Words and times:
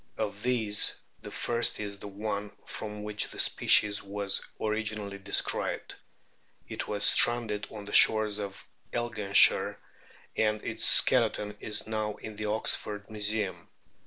Of 0.17 0.41
these 0.41 0.95
the 1.21 1.29
first 1.29 1.79
is 1.79 1.99
the 1.99 2.07
one 2.07 2.49
from 2.65 3.03
which 3.03 3.29
the 3.29 3.37
species 3.37 4.01
was 4.01 4.41
originally 4.59 5.19
described. 5.19 5.93
It 6.67 6.87
was 6.87 7.05
stranded 7.05 7.67
on 7.69 7.83
the 7.83 7.93
shores 7.93 8.39
of 8.39 8.67
Elginshire, 8.91 9.77
and 10.35 10.59
its 10.65 10.83
skeleton 10.85 11.55
is 11.59 11.85
now 11.85 12.15
in 12.15 12.35
the 12.35 12.45
Oxford 12.47 13.11
Museum. 13.11 13.67